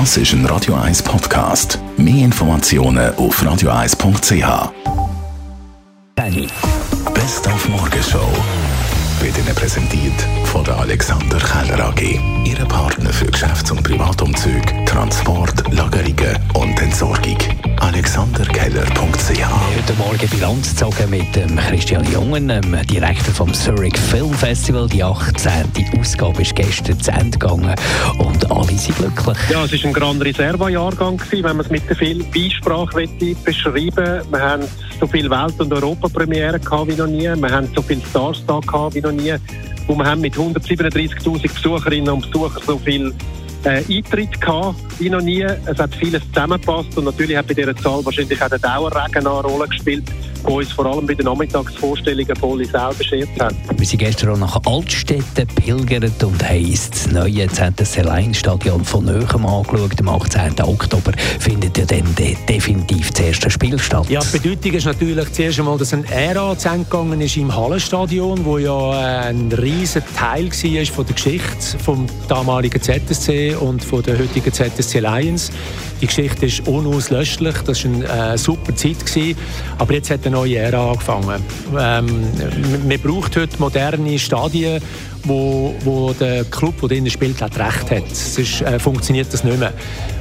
Das 0.00 0.16
ist 0.16 0.32
ein 0.32 0.44
Radio 0.46 0.74
1 0.74 1.04
Podcast. 1.04 1.78
Mehr 1.96 2.24
Informationen 2.24 3.14
auf 3.14 3.40
radio1.ch. 3.40 4.72
Best 7.14 7.46
auf 7.46 7.68
Morgenshow 7.68 8.28
wird 9.20 9.38
Ihnen 9.38 9.54
präsentiert 9.54 10.20
von 10.46 10.64
der 10.64 10.78
Alexander 10.80 11.38
Keller 11.38 11.86
AG. 11.86 12.20
Ihre 12.44 12.66
Partner 12.66 13.12
für 13.12 13.26
Geschäfts- 13.26 13.70
und 13.70 13.84
Privatumzüge, 13.84 14.84
Transport, 14.84 15.72
Lagerungen 15.72 16.38
und 16.54 16.82
Entsorgung. 16.82 17.38
AlexanderKeller.ch 17.78 19.28
Heute 19.28 19.94
Morgen 19.96 20.28
Bilanz 20.28 20.70
gezogen 20.70 21.10
mit 21.10 21.34
dem 21.36 21.56
Christian 21.56 22.04
Jungen, 22.12 22.48
dem 22.48 22.86
Direktor 22.86 23.32
vom 23.32 23.54
Zurich 23.54 23.96
Film 23.96 24.32
Festival. 24.34 24.88
Die 24.88 25.02
18. 25.02 25.50
Ausgabe 25.98 26.42
ist 26.42 26.54
gestern 26.54 27.00
zu 27.00 27.10
Ende 27.10 27.38
gegangen 27.38 27.74
und 28.18 28.50
alle 28.50 28.73
glücklich. 29.10 29.38
Ja, 29.50 29.64
es 29.64 29.72
war 29.72 29.88
ein 29.88 29.92
Grand 29.92 30.24
Reserva-Jahrgang, 30.24 31.20
wenn 31.30 31.42
man 31.42 31.60
es 31.60 31.70
mit 31.70 31.82
viel 31.96 32.24
Beisprache 32.24 33.08
beschreiben 33.44 34.22
Wir 34.30 34.40
haben 34.40 34.62
so 35.00 35.06
viele 35.06 35.30
Welt- 35.30 35.60
und 35.60 35.72
Europapremieren 35.72 36.60
wie 36.62 36.94
noch 36.94 37.06
nie. 37.06 37.28
Wir 37.28 37.50
haben 37.50 37.68
so 37.74 37.82
viele 37.82 38.00
Stars 38.08 38.42
da 38.46 38.60
wie 38.92 39.00
noch 39.00 39.12
nie. 39.12 39.34
Und 39.86 39.98
wir 39.98 40.04
haben 40.04 40.20
mit 40.20 40.34
137.000 40.34 41.42
Besucherinnen 41.42 42.08
und 42.08 42.30
Besuchern 42.30 42.62
so 42.66 42.78
viel 42.78 43.12
äh, 43.64 43.82
Eintritt 43.90 44.40
gehabt, 44.40 44.76
wie 44.98 45.10
noch 45.10 45.20
nie. 45.20 45.42
Es 45.42 45.78
hat 45.78 45.94
vieles 45.94 46.22
zusammengepasst 46.32 46.96
und 46.96 47.04
natürlich 47.04 47.36
hat 47.36 47.46
bei 47.46 47.54
dieser 47.54 47.76
Zahl 47.76 48.04
wahrscheinlich 48.04 48.40
auch 48.40 48.48
der 48.48 48.58
Dauerregen 48.58 49.26
eine 49.26 49.28
Rolle 49.28 49.68
gespielt, 49.68 50.04
wo 50.44 50.58
uns 50.58 50.72
vor 50.72 50.86
allem 50.86 51.06
bei 51.06 51.14
den 51.14 51.26
Nachmittagsvorstellungen 51.26 52.36
voll 52.36 52.64
selber 52.64 52.94
beschert 52.94 53.28
hat. 53.40 53.54
Wir 53.76 53.86
sind 53.86 53.98
gestern 53.98 54.30
auch 54.30 54.38
nach 54.38 54.60
Altstädten 54.66 55.46
pilgert 55.56 56.22
und 56.22 56.42
haben 56.42 56.78
das 56.90 57.10
neue 57.10 57.46
ZSC-Stadion 57.48 58.84
von 58.84 59.04
Nöchem 59.06 59.46
angeschaut. 59.46 59.98
Am 60.00 60.08
18. 60.08 60.60
Oktober 60.62 61.12
findet 61.40 61.78
ja 61.78 61.84
dann 61.86 62.14
de 62.14 62.36
definitiv 62.48 63.10
das 63.12 63.20
erste 63.20 63.50
Spiel 63.50 63.78
statt. 63.78 64.08
Ja, 64.10 64.20
die 64.20 64.38
Bedeutung 64.38 64.72
ist 64.72 64.84
natürlich 64.84 65.32
zuerst 65.32 65.58
einmal, 65.58 65.78
dass 65.78 65.92
ein 65.92 66.04
Ära 66.04 66.56
zu 66.58 66.68
Ende 66.68 66.84
gegangen 66.84 67.20
ist 67.20 67.36
im 67.36 67.54
Hallenstadion, 67.54 68.44
wo 68.44 68.58
ja 68.58 68.90
ein 69.22 69.50
riesen 69.52 70.02
Teil 70.16 70.50
war 70.50 70.86
von 70.86 71.06
der 71.06 71.14
Geschichte 71.14 71.78
vom 71.82 72.06
damaligen 72.28 72.80
ZSC 72.80 73.56
und 73.56 73.82
von 73.82 74.02
der 74.02 74.18
heutigen 74.18 74.52
ZSC 74.52 75.00
Lions. 75.00 75.50
Die 76.00 76.06
Geschichte 76.06 76.46
ist 76.46 76.66
unauslöschlich, 76.66 77.54
das 77.64 77.84
war 77.84 77.92
eine 77.92 78.34
äh, 78.34 78.38
super 78.38 78.74
Zeit. 78.74 79.04
Gewesen. 79.06 79.38
Aber 79.78 79.94
jetzt 79.94 80.10
hat 80.10 80.26
eine 80.26 80.33
neue 80.34 80.58
Ära 80.58 80.90
angefangen. 80.90 81.42
Ähm, 81.78 82.28
man 82.86 83.00
braucht 83.00 83.36
heute 83.36 83.58
moderne 83.58 84.18
Stadien, 84.18 84.82
wo, 85.24 85.74
wo 85.84 86.12
der 86.12 86.44
Club, 86.44 86.80
der 86.80 86.88
drinnen 86.90 87.10
spielt, 87.10 87.40
hat 87.40 87.58
recht 87.58 87.90
hat. 87.90 88.14
Sonst 88.14 88.60
äh, 88.60 88.78
funktioniert 88.78 89.32
das 89.32 89.44
nicht 89.44 89.58
mehr. 89.58 89.72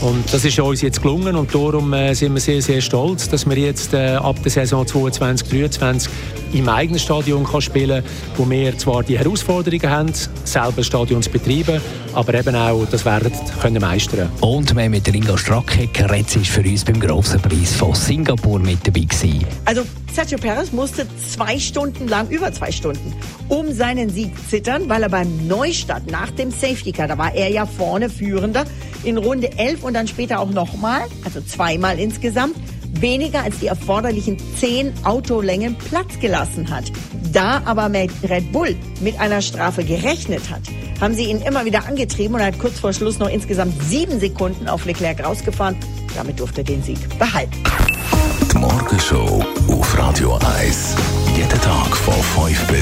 Und 0.00 0.32
das 0.32 0.44
ist 0.44 0.58
uns 0.58 0.82
jetzt 0.82 1.00
gelungen 1.00 1.36
und 1.36 1.54
darum 1.54 1.92
äh, 1.92 2.14
sind 2.14 2.34
wir 2.34 2.40
sehr, 2.40 2.60
sehr 2.60 2.80
stolz, 2.80 3.28
dass 3.28 3.48
wir 3.48 3.56
jetzt 3.56 3.94
äh, 3.94 4.16
ab 4.16 4.36
der 4.42 4.50
Saison 4.50 4.86
2022 4.86 5.48
2023 5.78 6.12
im 6.52 6.68
eigenen 6.68 6.98
Stadion 6.98 7.44
kann 7.44 7.60
spielen 7.60 8.02
wo 8.36 8.48
wir 8.48 8.76
zwar 8.78 9.02
die 9.02 9.18
Herausforderungen 9.18 9.90
haben, 9.90 10.12
selber 10.44 10.82
Stadion 10.82 11.22
zu 11.22 11.30
betreiben, 11.30 11.80
aber 12.12 12.34
eben 12.34 12.54
auch 12.54 12.84
das 12.90 13.04
werden 13.04 13.32
können 13.60 13.80
meistern. 13.80 14.30
Und 14.40 14.76
wir 14.76 14.88
mit 14.88 15.12
Ringo 15.12 15.36
Stracke 15.36 15.86
geredet, 15.88 16.36
ist 16.36 16.48
für 16.48 16.60
uns 16.60 16.84
beim 16.84 17.00
grossen 17.00 17.40
Preis 17.40 17.74
von 17.74 17.94
Singapur 17.94 18.60
mit 18.60 18.86
dabei 18.86 19.00
gewesen. 19.00 19.44
Also 19.64 19.82
Sergio 20.12 20.38
Perez 20.38 20.70
musste 20.70 21.06
zwei 21.32 21.58
Stunden 21.58 22.06
lang, 22.06 22.28
über 22.28 22.52
zwei 22.52 22.70
Stunden, 22.70 23.12
um 23.48 23.72
seinen 23.72 24.10
Sieg 24.10 24.30
zittern, 24.48 24.88
weil 24.88 25.02
er 25.02 25.08
beim 25.08 25.48
Neustart 25.48 26.08
nach 26.10 26.30
dem 26.30 26.52
Safety 26.52 26.92
Car, 26.92 27.08
da 27.08 27.18
war 27.18 27.34
er 27.34 27.50
ja 27.50 27.66
vorne 27.66 28.08
Führender, 28.08 28.64
in 29.02 29.18
Runde 29.18 29.58
11 29.58 29.82
und 29.82 29.94
dann 29.94 30.06
später 30.06 30.38
auch 30.38 30.50
nochmal, 30.50 31.02
also 31.24 31.40
zweimal 31.40 31.98
insgesamt, 31.98 32.54
weniger 33.00 33.42
als 33.42 33.58
die 33.58 33.66
erforderlichen 33.66 34.36
zehn 34.58 34.92
Autolängen 35.04 35.76
Platz 35.76 36.18
gelassen 36.20 36.70
hat. 36.70 36.84
Da 37.32 37.62
aber 37.64 37.90
Red 37.92 38.52
Bull 38.52 38.76
mit 39.00 39.18
einer 39.18 39.42
Strafe 39.42 39.82
gerechnet 39.82 40.48
hat, 40.48 40.62
haben 41.00 41.14
sie 41.14 41.24
ihn 41.24 41.42
immer 41.42 41.64
wieder 41.64 41.86
angetrieben 41.86 42.34
und 42.34 42.40
er 42.40 42.46
hat 42.46 42.58
kurz 42.58 42.78
vor 42.78 42.92
Schluss 42.92 43.18
noch 43.18 43.28
insgesamt 43.28 43.74
sieben 43.82 44.20
Sekunden 44.20 44.68
auf 44.68 44.84
Leclerc 44.86 45.24
rausgefahren. 45.24 45.76
Damit 46.14 46.38
durfte 46.38 46.60
er 46.60 46.64
den 46.64 46.82
Sieg 46.82 47.18
behalten. 47.18 47.56